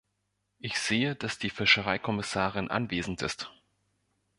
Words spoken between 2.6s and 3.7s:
anwesend ist.